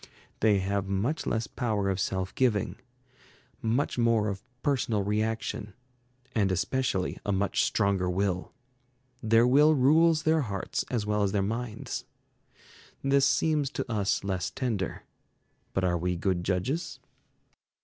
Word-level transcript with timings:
They 0.39 0.57
have 0.57 0.87
much 0.87 1.27
less 1.27 1.45
power 1.45 1.87
of 1.87 1.99
self 1.99 2.33
giving, 2.33 2.77
much 3.61 3.99
more 3.99 4.29
of 4.29 4.41
personal 4.63 5.03
reaction; 5.03 5.75
and 6.33 6.51
especially 6.51 7.19
a 7.23 7.31
much 7.31 7.61
stronger 7.63 8.09
will. 8.09 8.51
Their 9.21 9.45
will 9.45 9.75
rules 9.75 10.23
their 10.23 10.41
hearts 10.41 10.83
as 10.89 11.05
well 11.05 11.21
as 11.21 11.33
their 11.33 11.43
minds. 11.43 12.05
This 13.03 13.27
seems 13.27 13.69
to 13.69 13.91
us 13.91 14.23
less 14.23 14.49
tender. 14.49 15.03
But 15.71 15.83
are 15.83 15.99
we 15.99 16.15
good 16.15 16.43
judges? 16.43 16.99